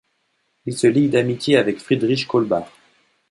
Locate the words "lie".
0.87-1.09